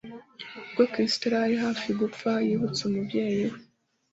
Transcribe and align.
ubwo 0.67 0.83
kristo 0.91 1.25
yari 1.33 1.55
hafi 1.63 1.87
gupfa, 2.01 2.29
yibutse 2.45 2.79
umubyeyi 2.83 3.43
we 3.51 3.57